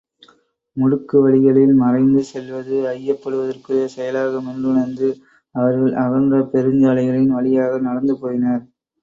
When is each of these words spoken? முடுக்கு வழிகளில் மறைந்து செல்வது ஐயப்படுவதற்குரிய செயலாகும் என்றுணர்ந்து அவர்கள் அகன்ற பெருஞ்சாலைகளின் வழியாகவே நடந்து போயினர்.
முடுக்கு 0.77 1.17
வழிகளில் 1.19 1.73
மறைந்து 1.81 2.21
செல்வது 2.29 2.77
ஐயப்படுவதற்குரிய 2.93 3.85
செயலாகும் 3.93 4.49
என்றுணர்ந்து 4.53 5.09
அவர்கள் 5.55 5.93
அகன்ற 6.03 6.41
பெருஞ்சாலைகளின் 6.51 7.31
வழியாகவே 7.37 7.79
நடந்து 7.87 8.15
போயினர். 8.21 8.65